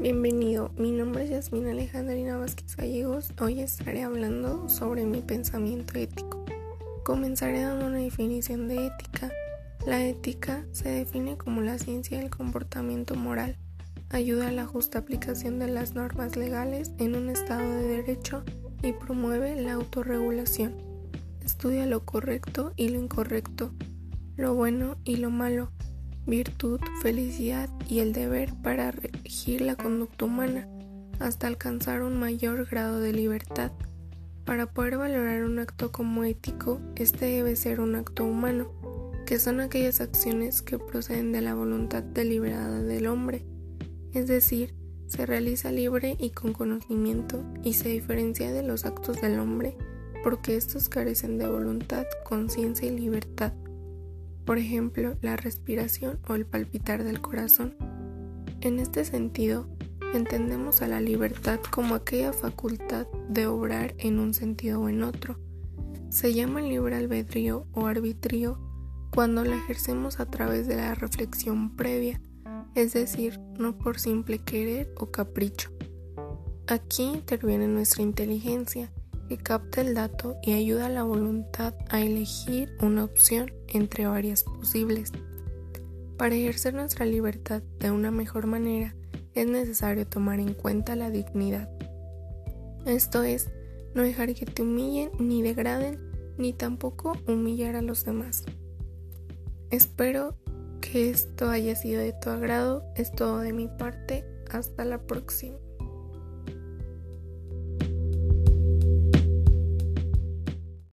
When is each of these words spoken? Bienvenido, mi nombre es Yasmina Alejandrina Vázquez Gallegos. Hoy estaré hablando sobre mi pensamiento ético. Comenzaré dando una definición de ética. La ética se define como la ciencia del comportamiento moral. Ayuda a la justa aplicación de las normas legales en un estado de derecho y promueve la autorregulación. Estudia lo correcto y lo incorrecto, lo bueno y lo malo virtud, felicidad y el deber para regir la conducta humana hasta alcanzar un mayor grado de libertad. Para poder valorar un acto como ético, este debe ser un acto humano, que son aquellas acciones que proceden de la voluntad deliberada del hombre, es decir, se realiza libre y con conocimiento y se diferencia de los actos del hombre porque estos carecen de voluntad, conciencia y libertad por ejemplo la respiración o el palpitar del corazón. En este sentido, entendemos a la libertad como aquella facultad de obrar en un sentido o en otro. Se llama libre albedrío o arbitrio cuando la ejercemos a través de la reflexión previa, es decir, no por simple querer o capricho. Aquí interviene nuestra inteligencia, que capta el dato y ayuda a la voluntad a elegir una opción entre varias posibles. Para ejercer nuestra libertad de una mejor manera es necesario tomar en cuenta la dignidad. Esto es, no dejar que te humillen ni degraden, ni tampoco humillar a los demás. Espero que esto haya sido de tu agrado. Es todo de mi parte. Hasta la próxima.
Bienvenido, 0.00 0.70
mi 0.78 0.92
nombre 0.92 1.24
es 1.24 1.30
Yasmina 1.30 1.72
Alejandrina 1.72 2.38
Vázquez 2.38 2.74
Gallegos. 2.74 3.34
Hoy 3.38 3.60
estaré 3.60 4.02
hablando 4.02 4.66
sobre 4.66 5.04
mi 5.04 5.20
pensamiento 5.20 5.98
ético. 5.98 6.42
Comenzaré 7.04 7.60
dando 7.60 7.84
una 7.84 7.98
definición 7.98 8.66
de 8.66 8.86
ética. 8.86 9.30
La 9.84 10.02
ética 10.02 10.64
se 10.72 10.88
define 10.88 11.36
como 11.36 11.60
la 11.60 11.78
ciencia 11.78 12.16
del 12.16 12.30
comportamiento 12.30 13.14
moral. 13.14 13.58
Ayuda 14.08 14.48
a 14.48 14.52
la 14.52 14.64
justa 14.64 15.00
aplicación 15.00 15.58
de 15.58 15.68
las 15.68 15.94
normas 15.94 16.34
legales 16.34 16.92
en 16.96 17.14
un 17.14 17.28
estado 17.28 17.70
de 17.70 17.86
derecho 17.86 18.42
y 18.82 18.94
promueve 18.94 19.54
la 19.60 19.74
autorregulación. 19.74 20.76
Estudia 21.44 21.84
lo 21.84 22.06
correcto 22.06 22.72
y 22.74 22.88
lo 22.88 22.98
incorrecto, 22.98 23.70
lo 24.38 24.54
bueno 24.54 24.96
y 25.04 25.16
lo 25.16 25.28
malo 25.28 25.70
virtud, 26.30 26.80
felicidad 27.02 27.68
y 27.88 27.98
el 27.98 28.12
deber 28.12 28.54
para 28.62 28.92
regir 28.92 29.60
la 29.60 29.74
conducta 29.74 30.24
humana 30.24 30.68
hasta 31.18 31.48
alcanzar 31.48 32.02
un 32.02 32.18
mayor 32.18 32.66
grado 32.66 33.00
de 33.00 33.12
libertad. 33.12 33.72
Para 34.44 34.72
poder 34.72 34.96
valorar 34.96 35.44
un 35.44 35.58
acto 35.58 35.90
como 35.92 36.24
ético, 36.24 36.80
este 36.94 37.26
debe 37.26 37.56
ser 37.56 37.80
un 37.80 37.96
acto 37.96 38.24
humano, 38.24 38.70
que 39.26 39.38
son 39.38 39.60
aquellas 39.60 40.00
acciones 40.00 40.62
que 40.62 40.78
proceden 40.78 41.32
de 41.32 41.40
la 41.40 41.54
voluntad 41.54 42.02
deliberada 42.02 42.80
del 42.80 43.08
hombre, 43.08 43.44
es 44.12 44.28
decir, 44.28 44.74
se 45.08 45.26
realiza 45.26 45.72
libre 45.72 46.16
y 46.18 46.30
con 46.30 46.52
conocimiento 46.52 47.44
y 47.64 47.74
se 47.74 47.88
diferencia 47.88 48.52
de 48.52 48.62
los 48.62 48.86
actos 48.86 49.20
del 49.20 49.40
hombre 49.40 49.76
porque 50.22 50.54
estos 50.54 50.88
carecen 50.88 51.38
de 51.38 51.48
voluntad, 51.48 52.04
conciencia 52.24 52.86
y 52.86 52.96
libertad 52.96 53.52
por 54.44 54.58
ejemplo 54.58 55.16
la 55.20 55.36
respiración 55.36 56.18
o 56.28 56.34
el 56.34 56.46
palpitar 56.46 57.04
del 57.04 57.20
corazón. 57.20 57.76
En 58.60 58.78
este 58.78 59.04
sentido, 59.04 59.68
entendemos 60.12 60.82
a 60.82 60.88
la 60.88 61.00
libertad 61.00 61.60
como 61.70 61.94
aquella 61.94 62.32
facultad 62.32 63.06
de 63.28 63.46
obrar 63.46 63.94
en 63.98 64.18
un 64.18 64.34
sentido 64.34 64.80
o 64.80 64.88
en 64.88 65.02
otro. 65.02 65.38
Se 66.08 66.34
llama 66.34 66.60
libre 66.60 66.96
albedrío 66.96 67.66
o 67.72 67.86
arbitrio 67.86 68.58
cuando 69.10 69.44
la 69.44 69.56
ejercemos 69.56 70.20
a 70.20 70.26
través 70.26 70.66
de 70.66 70.76
la 70.76 70.94
reflexión 70.94 71.76
previa, 71.76 72.20
es 72.74 72.92
decir, 72.92 73.40
no 73.58 73.78
por 73.78 73.98
simple 73.98 74.38
querer 74.38 74.92
o 74.96 75.10
capricho. 75.10 75.70
Aquí 76.66 77.02
interviene 77.02 77.66
nuestra 77.66 78.02
inteligencia, 78.02 78.92
que 79.30 79.38
capta 79.38 79.80
el 79.80 79.94
dato 79.94 80.38
y 80.42 80.54
ayuda 80.54 80.86
a 80.86 80.88
la 80.88 81.04
voluntad 81.04 81.72
a 81.88 82.00
elegir 82.00 82.76
una 82.82 83.04
opción 83.04 83.52
entre 83.68 84.08
varias 84.08 84.42
posibles. 84.42 85.12
Para 86.16 86.34
ejercer 86.34 86.74
nuestra 86.74 87.06
libertad 87.06 87.62
de 87.78 87.92
una 87.92 88.10
mejor 88.10 88.48
manera 88.48 88.96
es 89.36 89.46
necesario 89.46 90.04
tomar 90.04 90.40
en 90.40 90.52
cuenta 90.52 90.96
la 90.96 91.10
dignidad. 91.10 91.70
Esto 92.86 93.22
es, 93.22 93.50
no 93.94 94.02
dejar 94.02 94.34
que 94.34 94.46
te 94.46 94.62
humillen 94.62 95.12
ni 95.20 95.42
degraden, 95.42 96.00
ni 96.36 96.52
tampoco 96.52 97.12
humillar 97.28 97.76
a 97.76 97.82
los 97.82 98.04
demás. 98.04 98.44
Espero 99.70 100.34
que 100.80 101.08
esto 101.08 101.50
haya 101.50 101.76
sido 101.76 102.00
de 102.00 102.14
tu 102.14 102.30
agrado. 102.30 102.82
Es 102.96 103.12
todo 103.12 103.38
de 103.38 103.52
mi 103.52 103.68
parte. 103.68 104.24
Hasta 104.50 104.84
la 104.84 104.98
próxima. 105.06 105.56